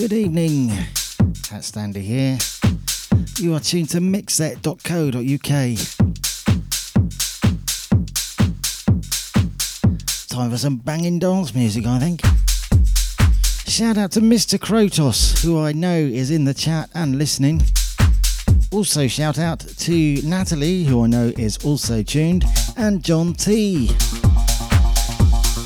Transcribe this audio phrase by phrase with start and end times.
[0.00, 0.68] Good evening,
[1.42, 2.38] Cat Standy here.
[3.36, 5.44] You are tuned to mixset.co.uk.
[10.30, 12.22] Time for some banging dance music, I think.
[13.68, 14.58] Shout out to Mr.
[14.58, 17.60] Krotos, who I know is in the chat and listening.
[18.72, 22.46] Also, shout out to Natalie, who I know is also tuned,
[22.78, 23.90] and John T.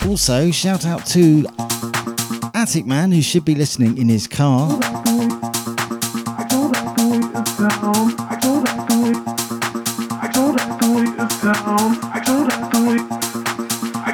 [0.08, 1.46] Also, shout out to
[2.64, 4.68] Man, who should be listening in his car.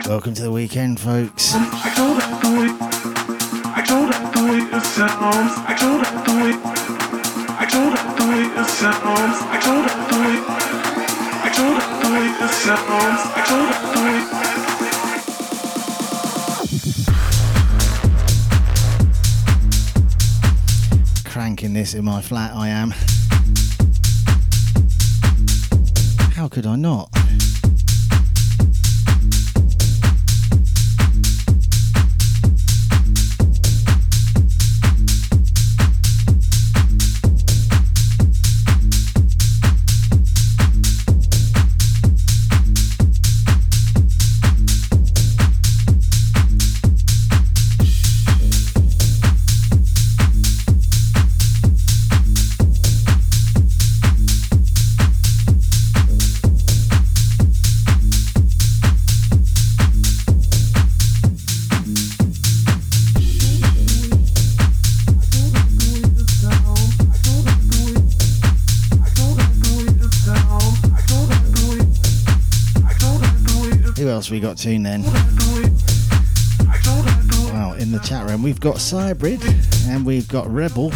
[0.04, 1.54] Welcome to the weekend, folks.
[21.72, 22.90] This in my flat, I am.
[26.34, 27.19] How could I not?
[74.20, 75.02] Else we got tuned then?
[77.54, 79.42] Wow, in the chat room we've got Cybrid
[79.86, 80.92] and we've got Rebel.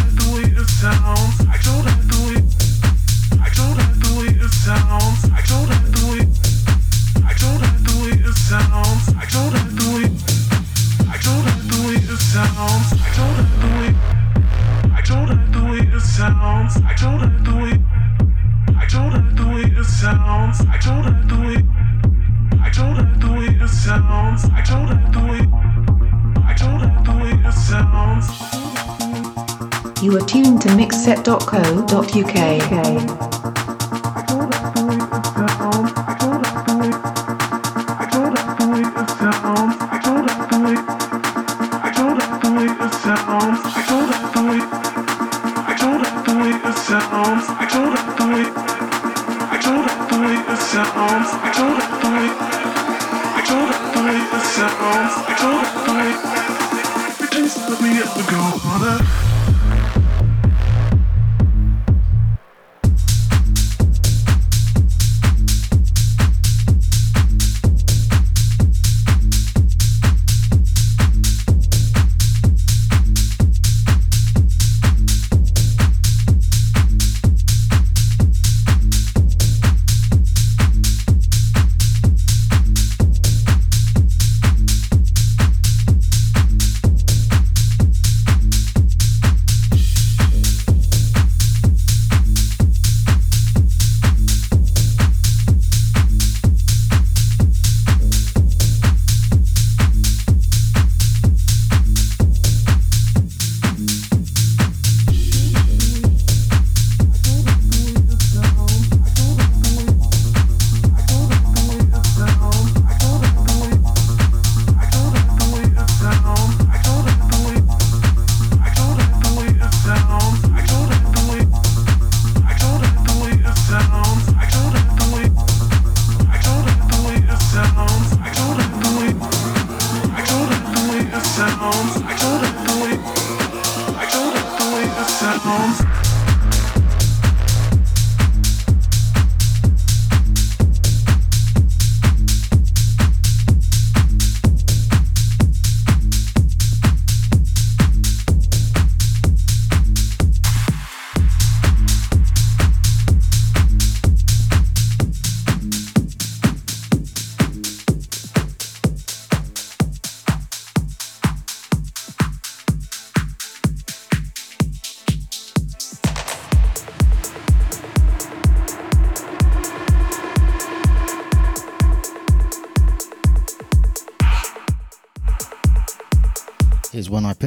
[32.15, 32.71] mixset.co.uk.
[32.71, 32.84] Here's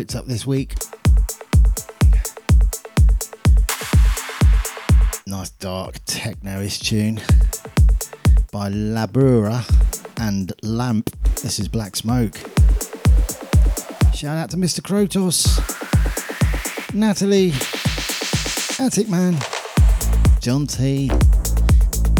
[0.07, 0.75] notes up this week.
[5.25, 7.19] Nice dark techno-ish tune
[8.51, 9.65] by Sabura
[10.21, 11.11] and Lampe.
[11.41, 12.37] This is Black Smoke.
[14.13, 14.81] Shout out to Mr.
[14.81, 15.45] Krotos,
[16.93, 17.51] Natalie,
[18.79, 19.35] Attic Man,
[20.39, 21.11] John T,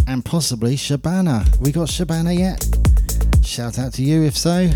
[0.08, 1.58] and possibly Shabana.
[1.60, 2.66] We got Shabana yet?
[3.46, 4.70] Shout out to you if so.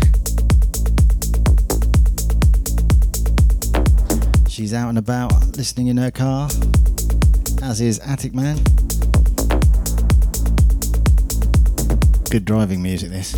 [4.62, 6.48] She's out and about listening in her car
[7.64, 8.58] as is Attic Man.
[12.30, 13.34] Good driving music, this.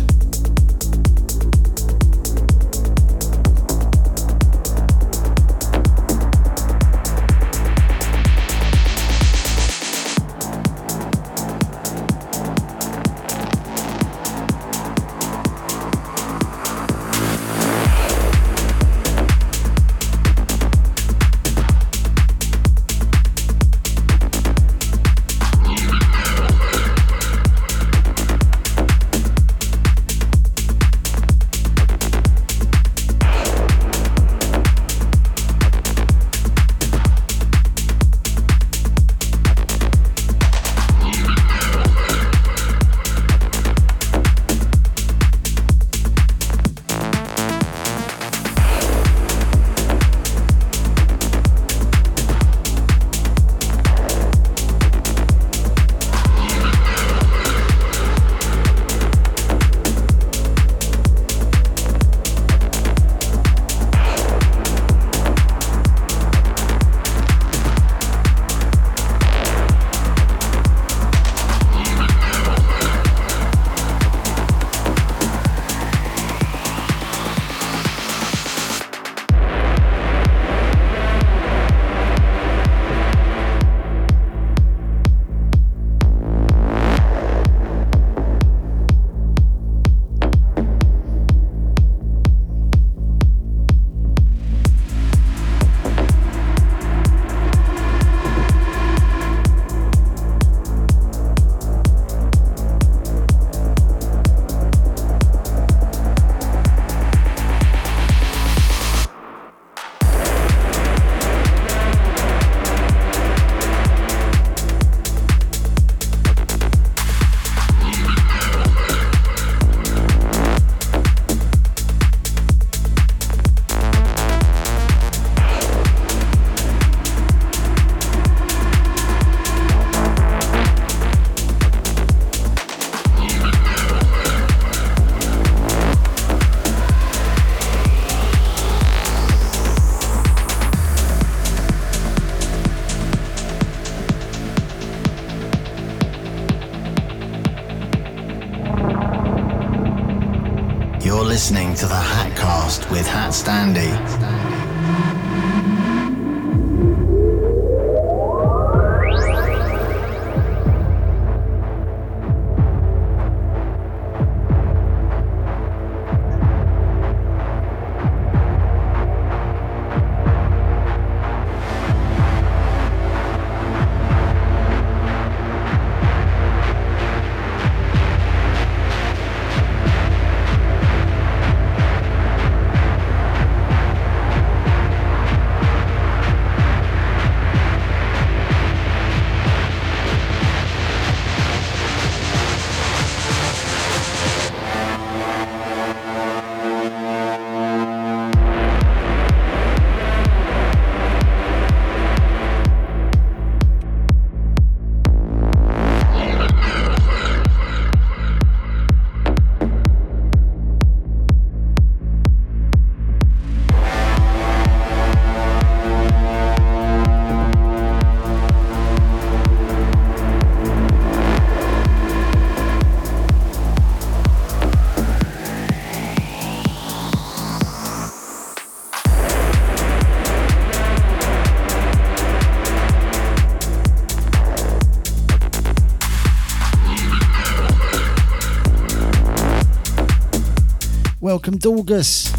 [241.55, 242.33] Welcome Dorgus,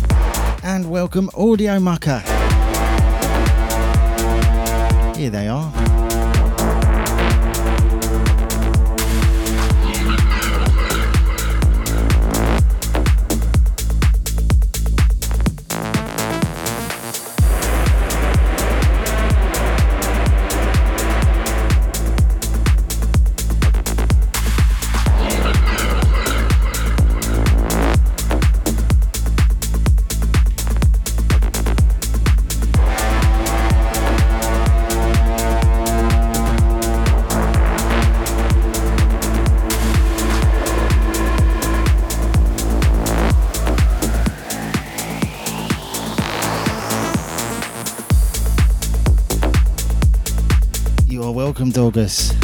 [0.63, 2.21] and welcome Audio Mucker.
[5.17, 5.96] Here they are.
[51.76, 52.36] Welcome,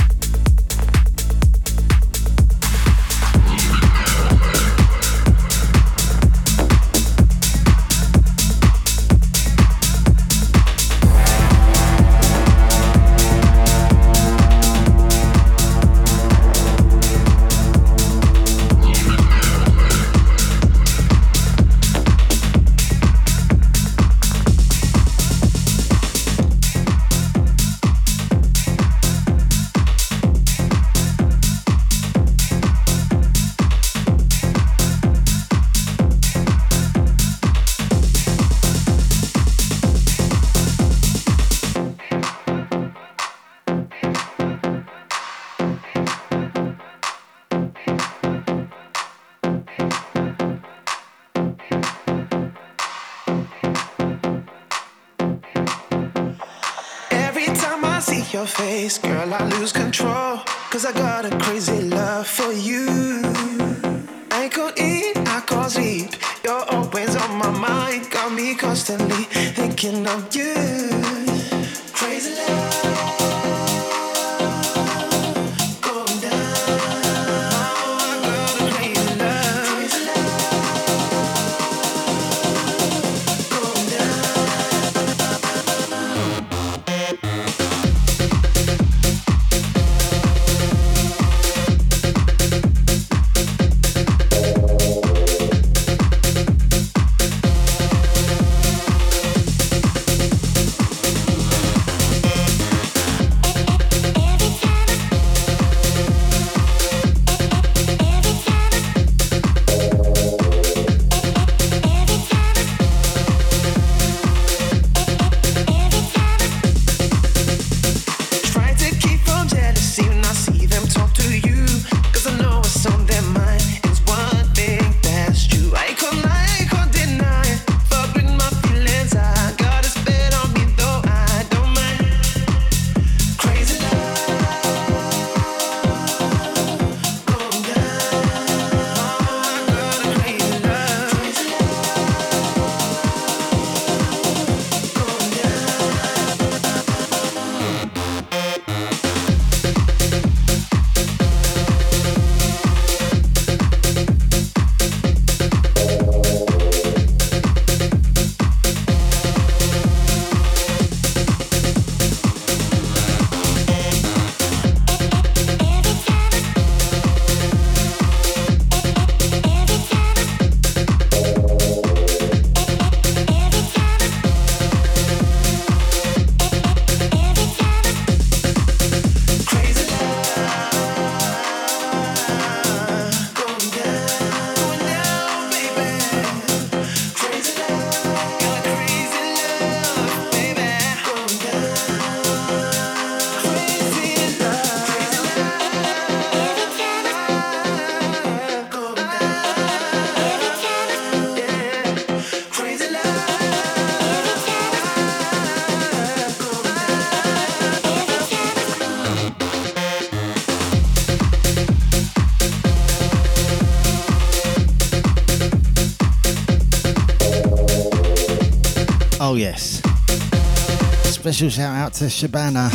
[221.42, 222.70] Special shout out to Shabana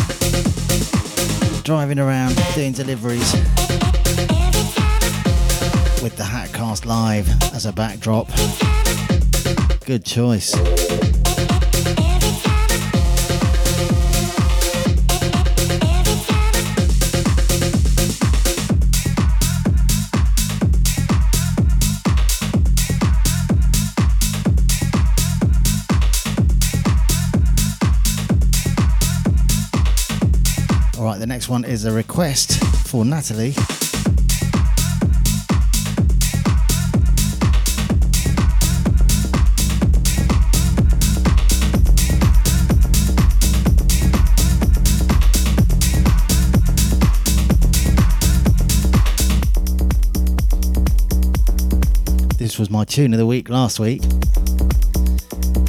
[1.63, 3.31] driving around doing deliveries
[6.03, 8.27] with the Hatcast Live as a backdrop.
[9.85, 10.53] Good choice.
[31.27, 33.51] Next one is a request for Natalie.
[52.37, 54.01] This was my tune of the week last week.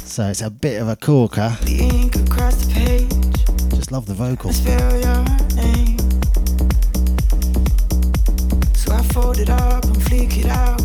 [0.03, 1.57] So it's a bit of a corker.
[3.89, 4.51] Just love the vocal.
[9.13, 10.79] fold it up and flick it out.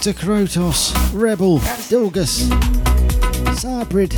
[0.00, 0.14] Mr.
[0.14, 1.58] Krotos, Rebel,
[1.90, 2.48] Dilgus,
[3.60, 4.14] Sabrid,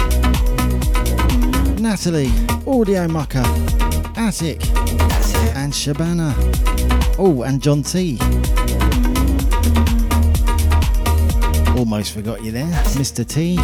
[1.81, 2.31] Natalie,
[2.69, 3.43] Audio Mucker,
[4.17, 4.65] Attic,
[5.57, 6.33] and Shabana.
[7.19, 8.17] Oh, and John T.
[11.77, 13.27] Almost forgot you there, Mr.
[13.27, 13.59] T.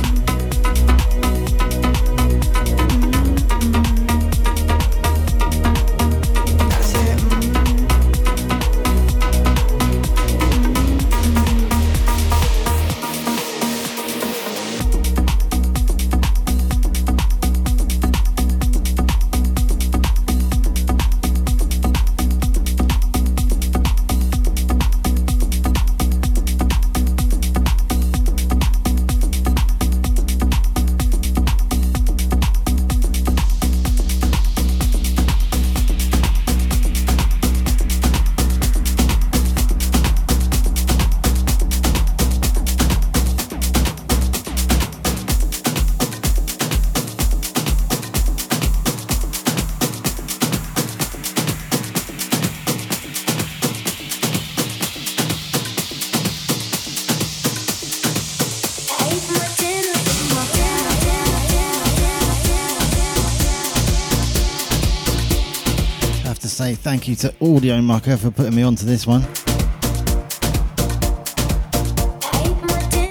[67.09, 69.23] you to Audio Mucker for putting me onto this one.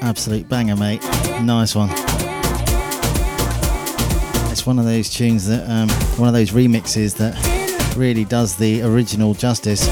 [0.03, 1.01] Absolute banger, mate.
[1.41, 1.89] Nice one.
[4.51, 7.35] It's one of those tunes that, um, one of those remixes that
[7.97, 9.87] really does the original justice.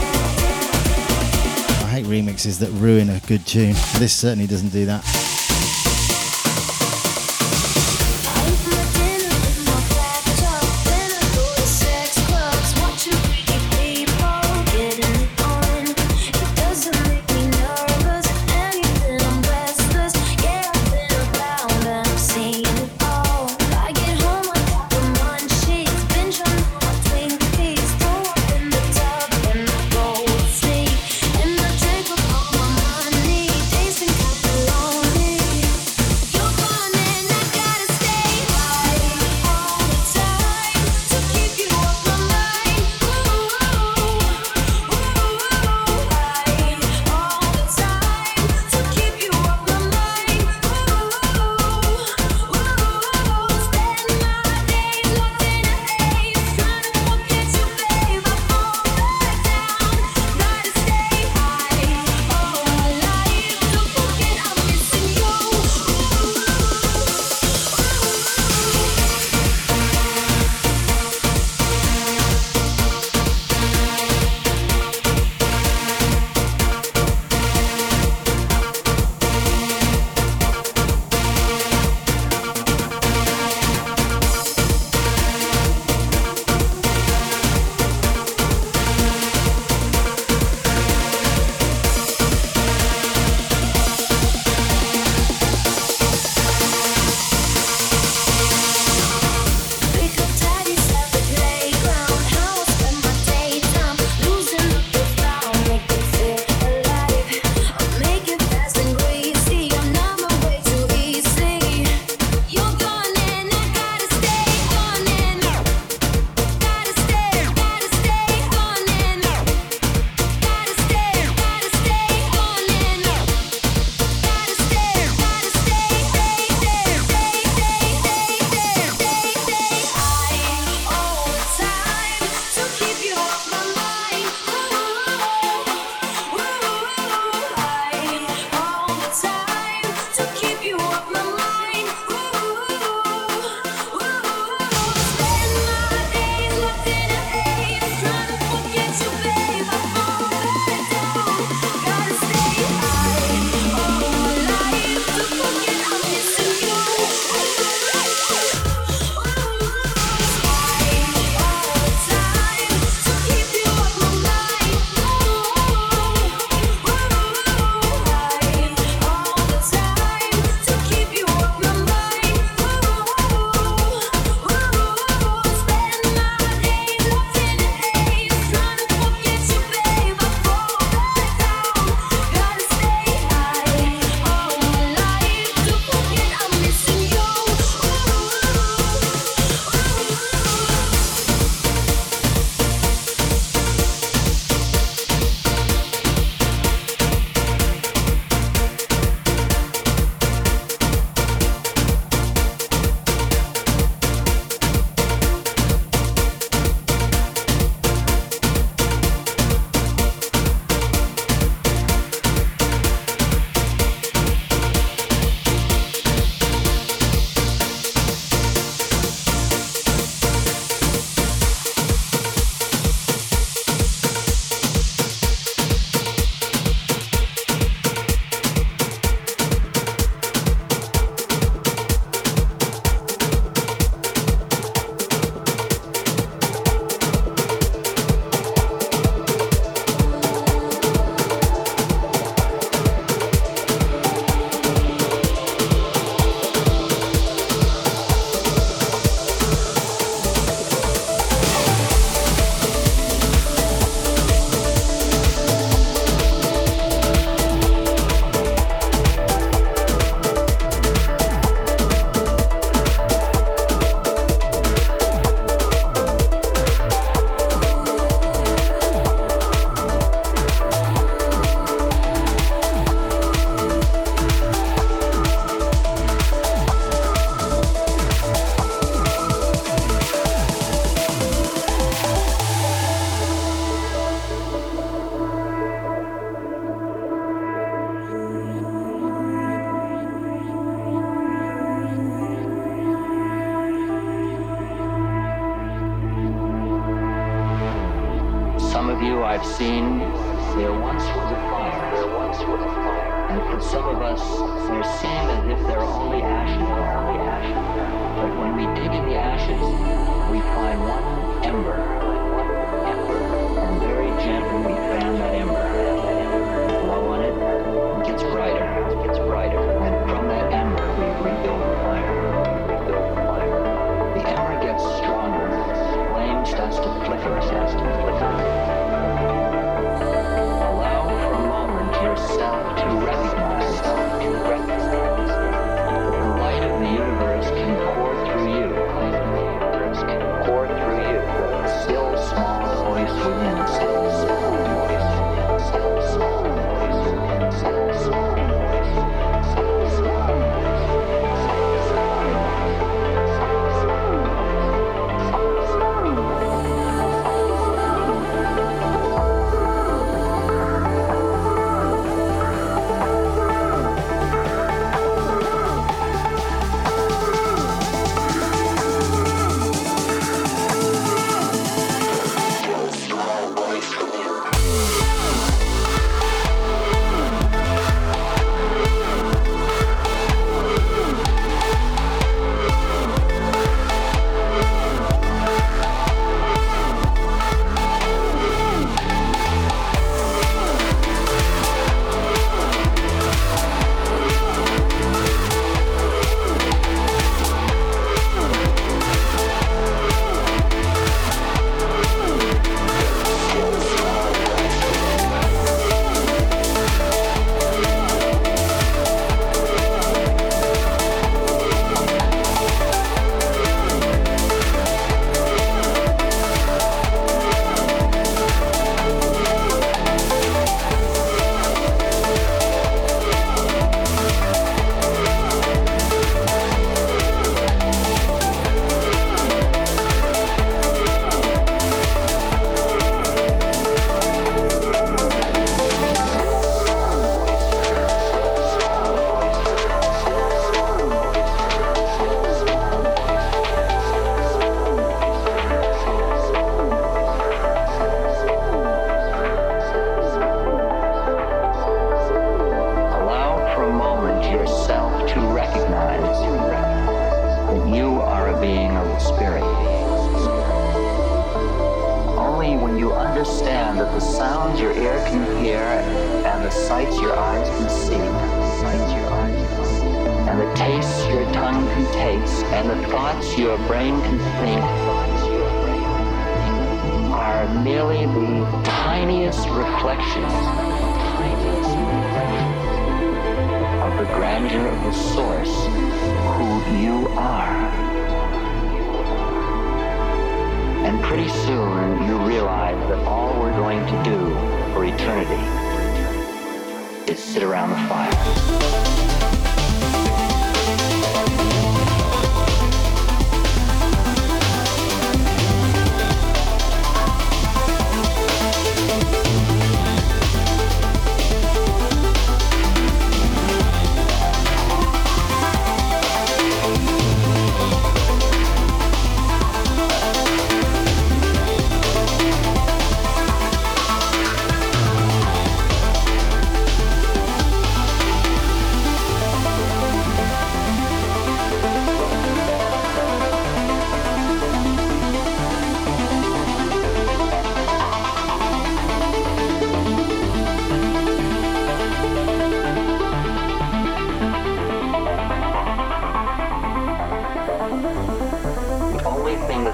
[1.84, 3.74] I hate remixes that ruin a good tune.
[3.98, 5.15] This certainly doesn't do that.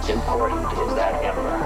[0.02, 1.60] what's important is that ember,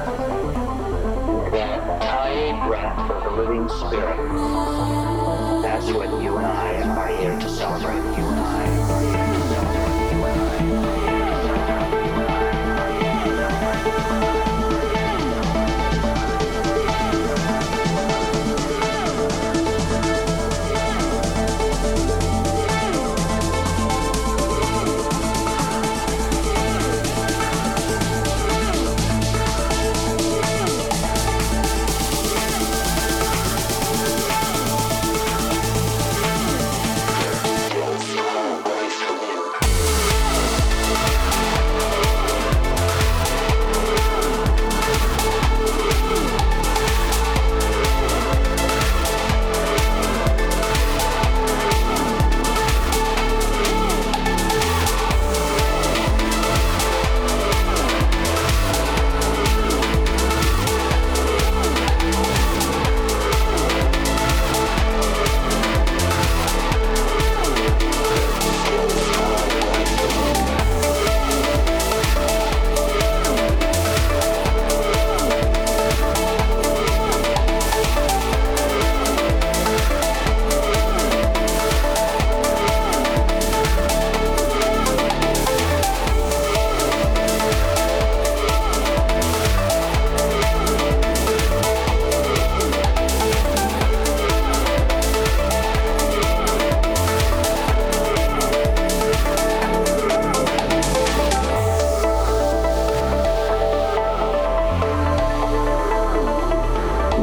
[1.51, 4.34] that tiny breath of the living spirit.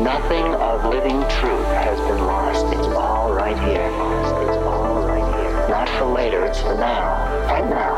[0.02, 2.66] Nothing of living truth has been lost.
[2.74, 3.86] It's all right here.
[3.86, 5.68] It's all right here.
[5.68, 7.12] Not for later, it's for now.
[7.46, 7.92] Right now.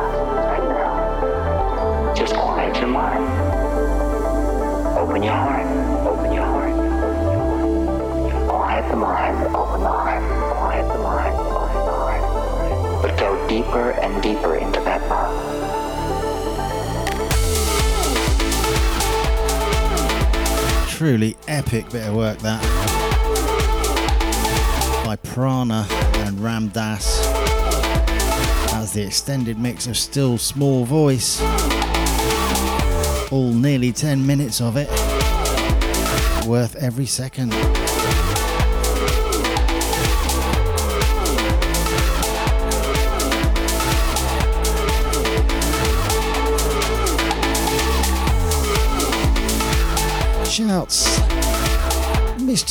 [0.45, 2.15] Right now.
[2.15, 3.25] Just quiet your mind.
[4.99, 5.67] Open your heart.
[6.07, 6.75] Open your heart.
[8.51, 9.57] Quiet the mind.
[9.57, 10.23] Open the heart.
[10.59, 11.35] Quiet the mind.
[11.37, 13.01] Open the heart.
[13.01, 14.74] But go deeper and deeper into
[20.95, 22.63] Truly epic bit of work that.
[25.05, 25.91] By PRAANA
[26.25, 27.19] and Ram Dass.
[28.73, 31.43] As the extended mix of Still Small Voice.
[33.33, 34.89] All nearly 10 minutes of it.
[36.47, 37.53] Worth every second.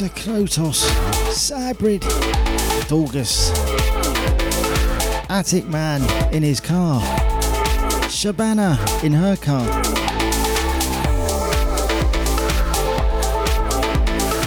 [0.03, 0.09] Mr.
[0.09, 0.83] Krotos,
[1.31, 2.01] Cybrid,
[2.89, 3.51] Dorgus,
[5.29, 6.01] Attic Man
[6.33, 7.01] in his car,
[8.09, 9.65] Shabana in her car,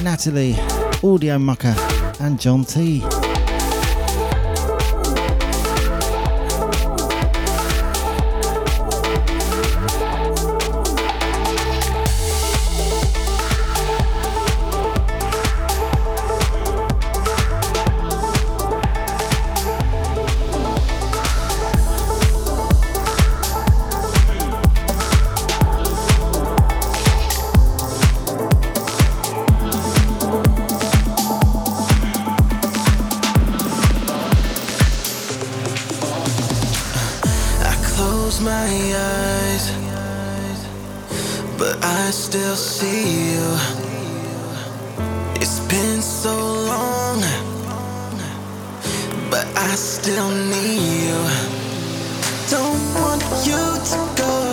[0.02, 0.56] Natalie,
[1.02, 1.74] Audio Mucker,
[2.20, 3.02] and John T.
[38.36, 39.70] close my eyes,
[41.58, 43.56] but I still see you.
[45.36, 47.20] It's been so long,
[49.30, 51.20] but I still need you.
[52.50, 54.45] Don't want you to go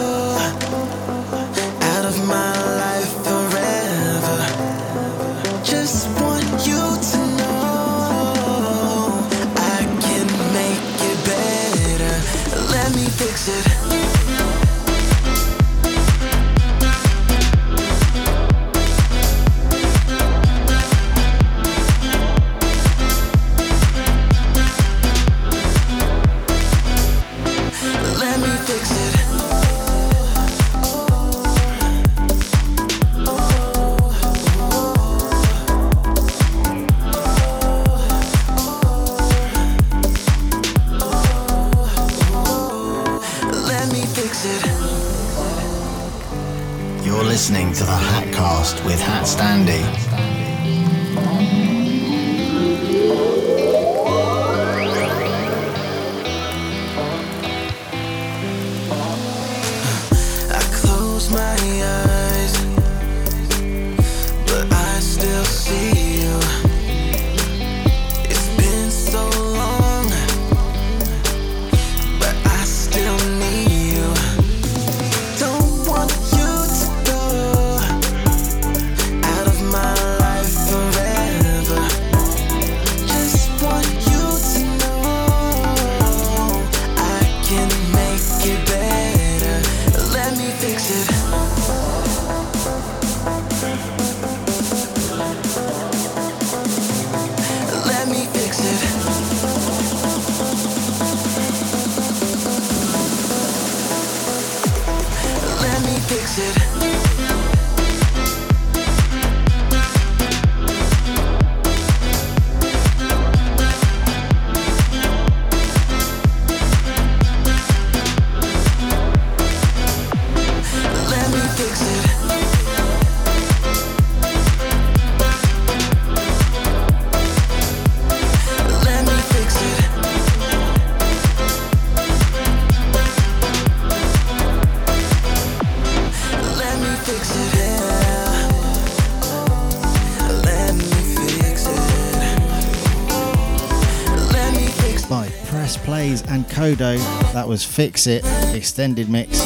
[146.74, 147.34] and Kodo.
[147.34, 149.44] That was Fix It, extended mix.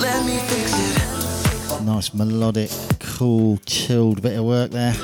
[0.00, 1.82] Let me fix it.
[1.82, 4.94] Nice melodic, cool, chilled bit of work there.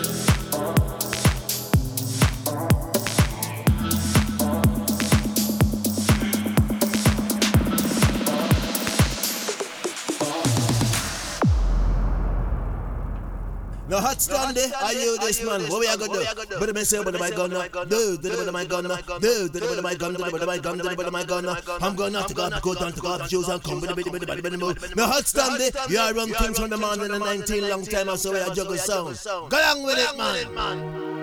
[14.71, 14.99] Hot stand.
[14.99, 15.63] Are you this man?
[15.71, 16.57] What we are gonna do?
[16.59, 19.95] But the say, but my gun, do, do, do, my gun, do, do, do, my
[19.95, 21.57] gun, do, do, my gun, do, do, my gun.
[21.81, 24.11] I'm gonna to go, go down to go up shoes and come with the bit,
[24.11, 24.97] bit, bit, bit, move.
[24.97, 25.71] No hot stand there.
[25.89, 28.55] You are run things from the morning and 19 long time or so we are
[28.55, 29.19] juggle sound.
[29.25, 31.15] Go along with it, man.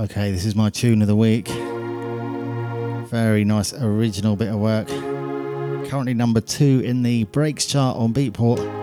[0.00, 1.48] Okay, this is my tune of the week.
[3.08, 4.88] Very nice original bit of work.
[5.90, 8.79] Currently number two in the breaks chart on Beatport.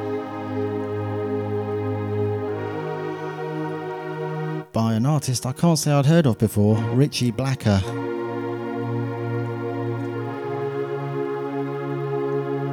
[4.78, 7.82] By an artist I can't say I'd heard of before, Richie Blacker.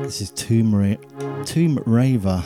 [0.03, 2.43] This is Tomb, Ra- Tomb Raver.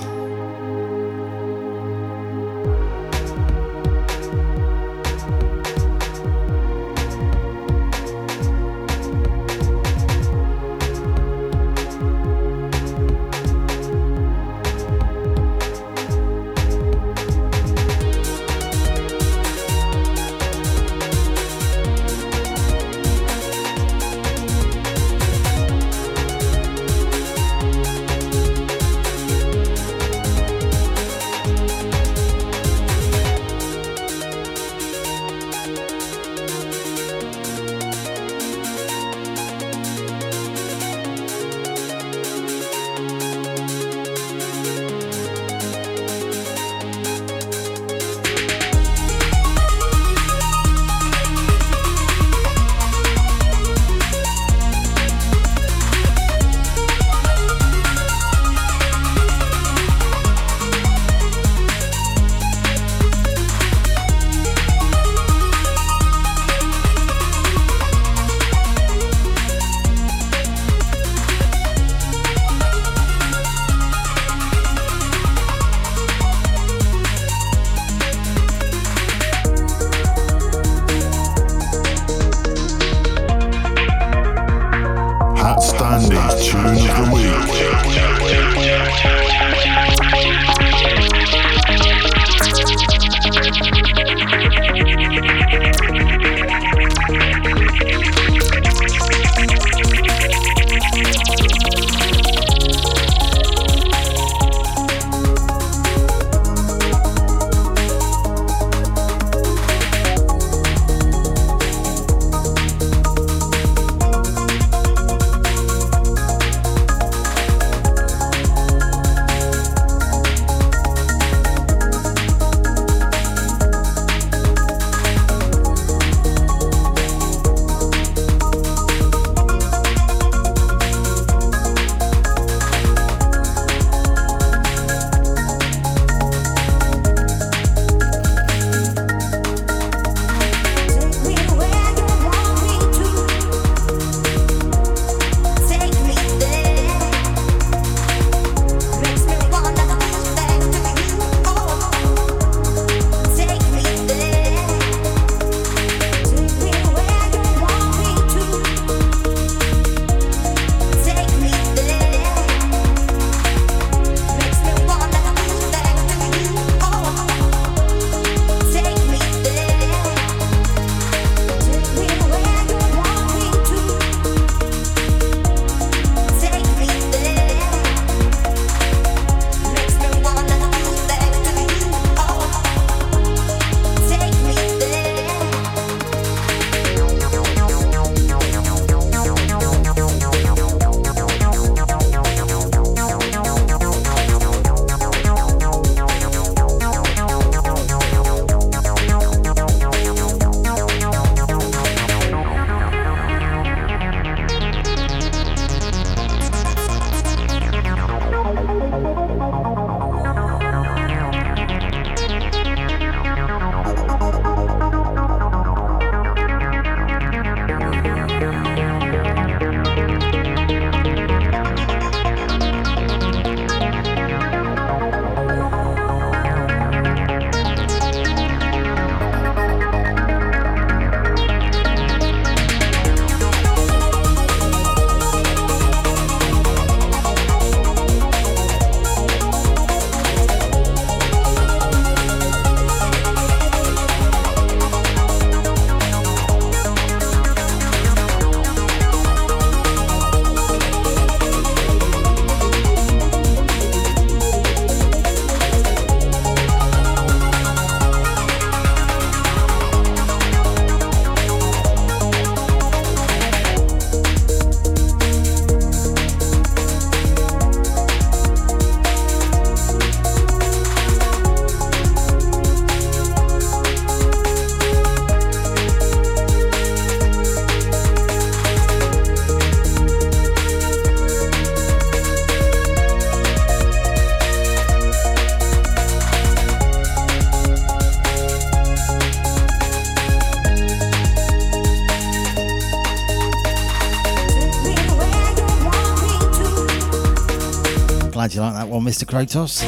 [299.05, 299.78] Glad you like that one, Mr.
[299.78, 299.82] Krotos.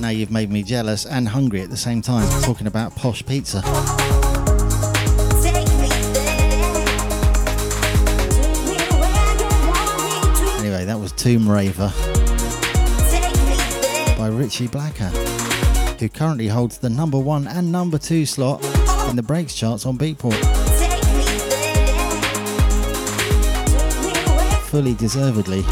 [0.00, 3.58] Now you've made me jealous and hungry at the same time, talking about posh pizza.
[10.60, 11.92] Anyway, that was Tomb Raver
[14.18, 15.10] by Richie Blacker,
[15.98, 18.62] who currently holds the number one and number two slot
[19.10, 20.34] in the breaks charts on Beatport.
[24.70, 25.62] Fully deservedly.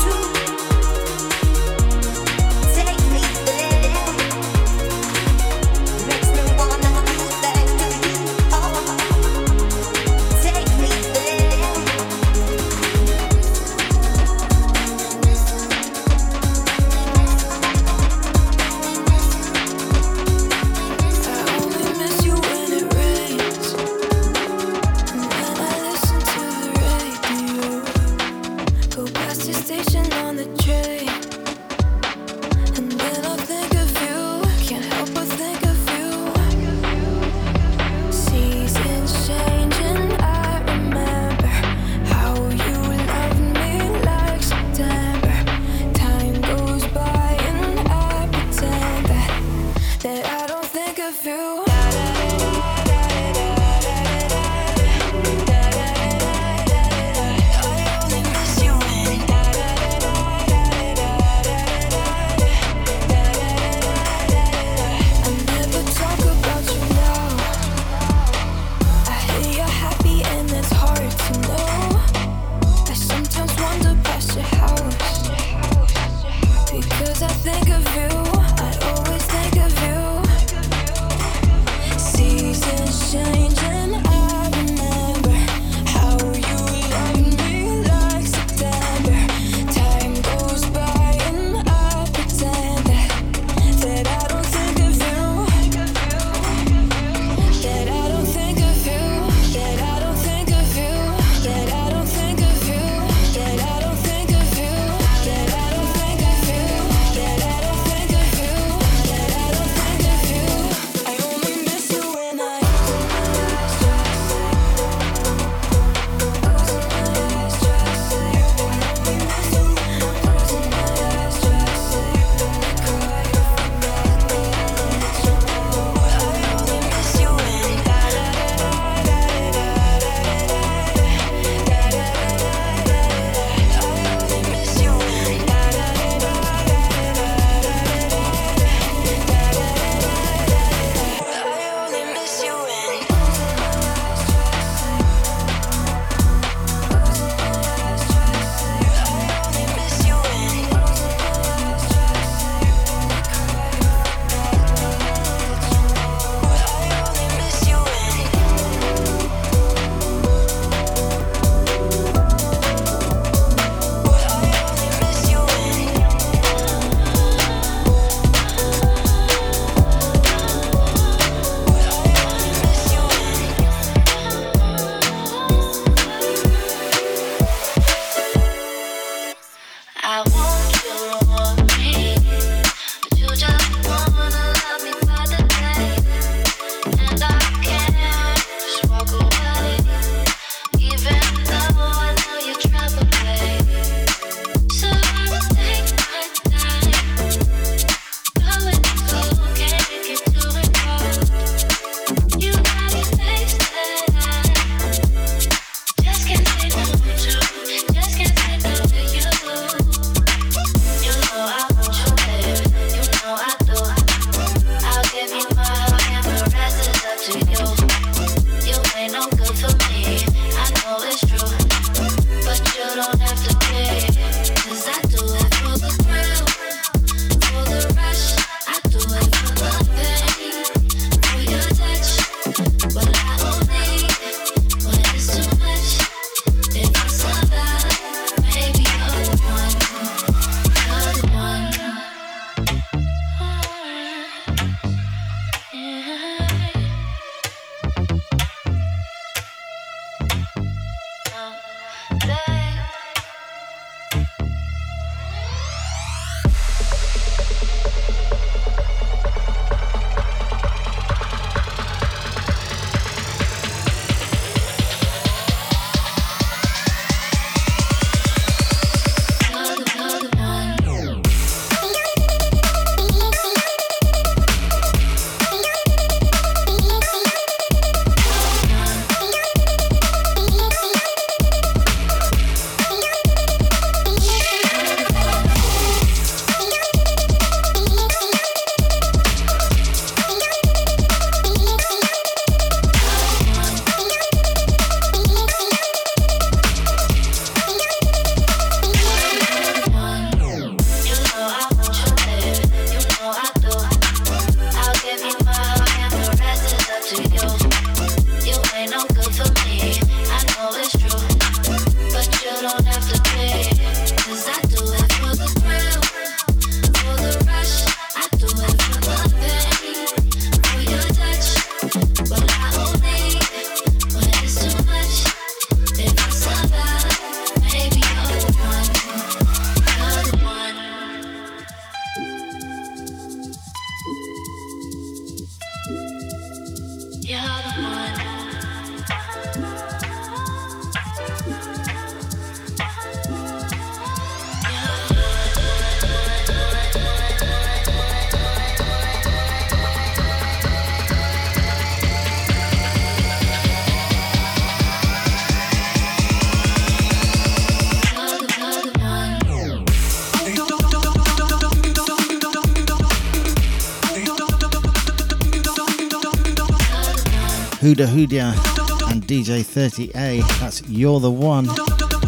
[367.92, 370.40] Huda Hudia and DJ 30A.
[370.60, 371.66] That's You're the One.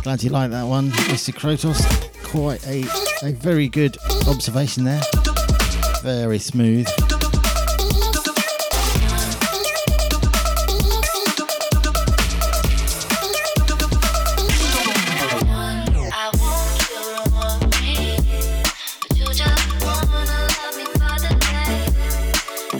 [0.03, 1.33] Glad you like that one, Mr.
[1.33, 1.81] Krotos.
[2.23, 2.85] Quite a,
[3.27, 3.97] a very good
[4.29, 5.01] observation there.
[6.03, 6.87] Very smooth.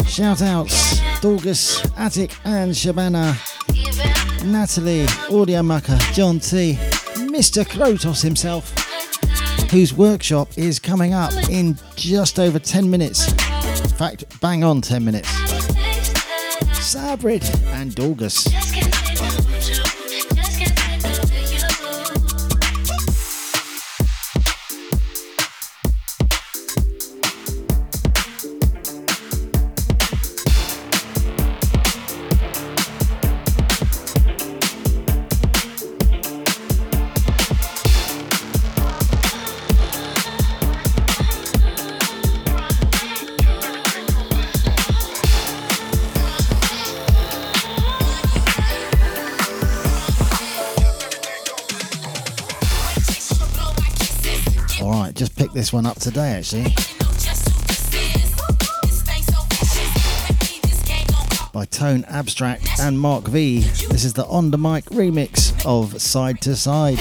[0.07, 3.35] Shout outs Dorgus, Attic, and Shabana,
[4.45, 6.75] Natalie, Audio Mucker, John T,
[7.31, 7.65] Mr.
[7.65, 8.73] Krotos himself,
[9.71, 13.29] whose workshop is coming up in just over 10 minutes.
[13.29, 15.29] In fact, bang on 10 minutes.
[16.79, 18.64] Sabrid and Dorgus.
[55.65, 56.65] This one up today actually.
[61.55, 63.61] By Tone Abstract and Mark V.
[63.61, 66.99] This is the On the Mic remix of Side to Side.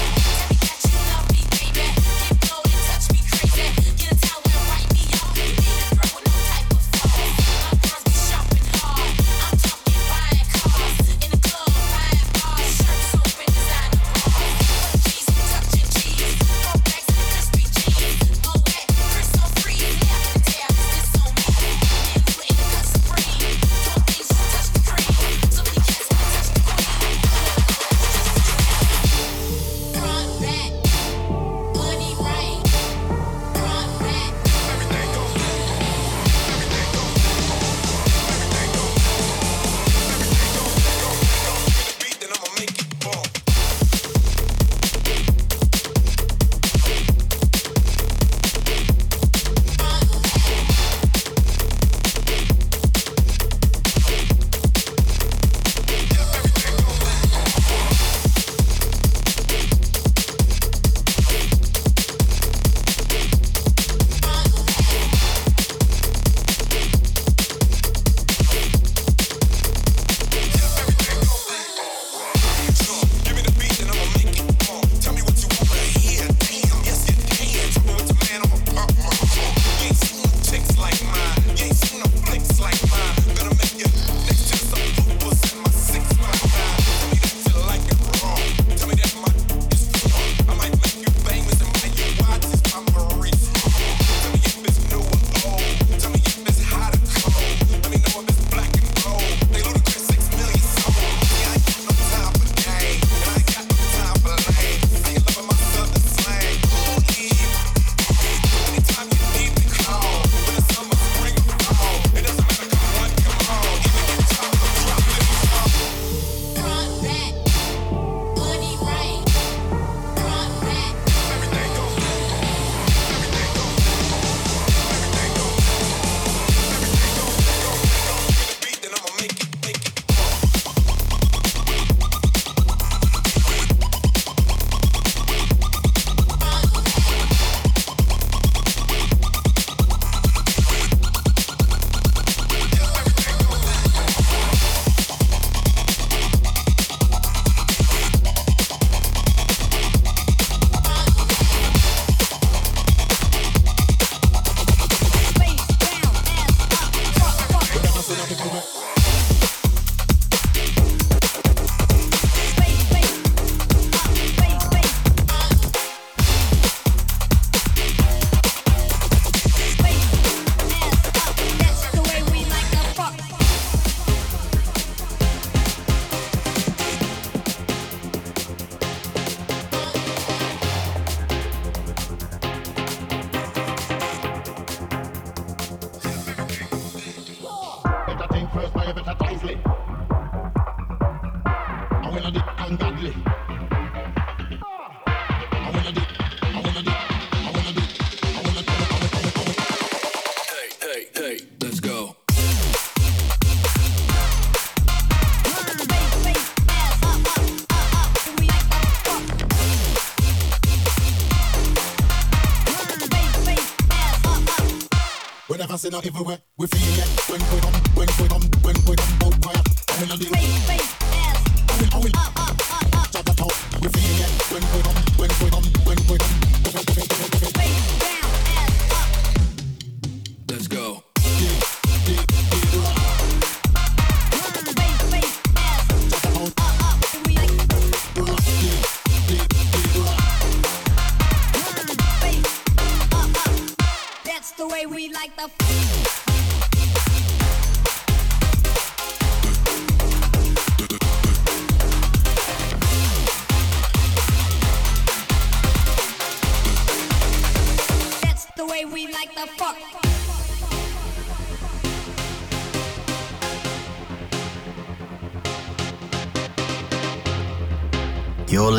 [215.91, 217.09] Not everywhere, we feel it.
[217.29, 219.67] When we come, when we come, when we come, out quiet.
[219.89, 220.52] I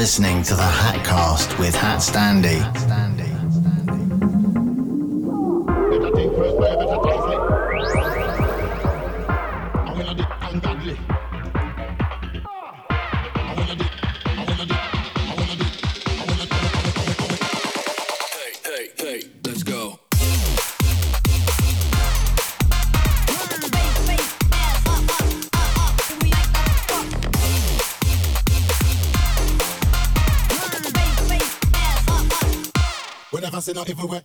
[0.04, 2.83] listening to the Hatcast with Hat Standy.
[33.66, 34.22] Whenever say not everywhere,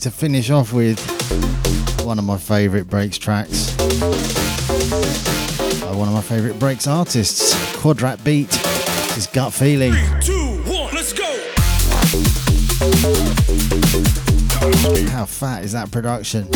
[0.00, 0.98] To finish off with
[2.06, 3.84] one of my favourite breaks tracks by
[5.92, 8.50] one of my favourite breaks artists, Quadrat Beat,
[9.14, 9.92] his gut feeling.
[10.22, 11.26] Two, one, let's go.
[15.10, 16.48] How fat is that production?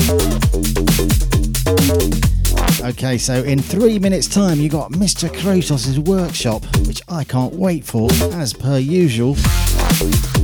[2.82, 5.28] Okay, so in three minutes' time, you got Mr.
[5.28, 9.36] Krotos' workshop, which I can't wait for, as per usual.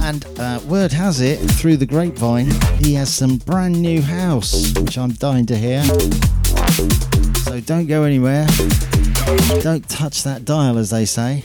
[0.02, 4.98] And uh, word has it, through the grapevine, he has some brand new house, which
[4.98, 5.82] I'm dying to hear.
[7.44, 8.46] So don't go anywhere.
[9.62, 11.44] Don't touch that dial, as they say.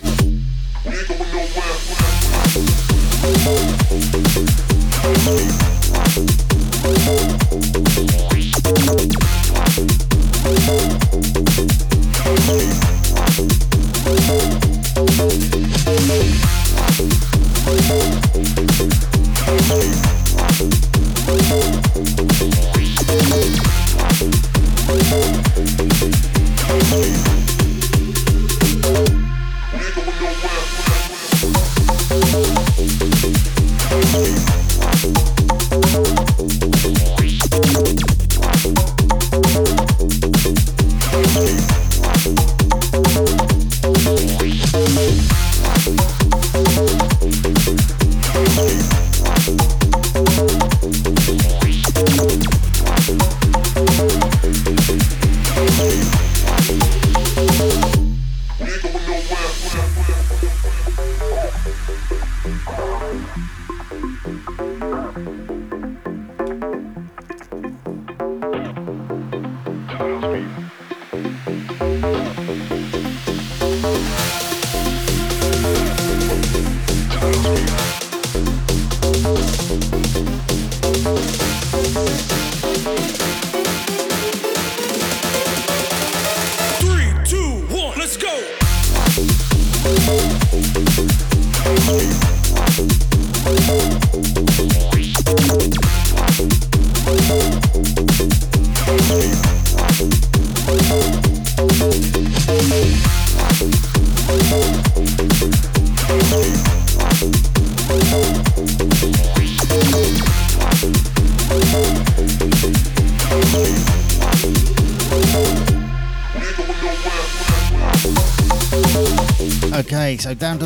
[19.75, 20.04] Three,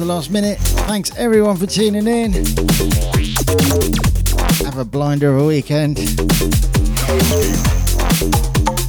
[0.10, 0.58] last minute.
[0.88, 2.34] Thanks everyone for tuning in.
[4.66, 5.98] Have a blinder of a weekend.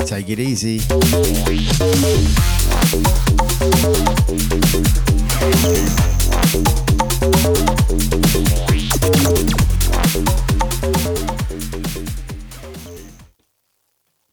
[0.08, 0.80] Take it easy.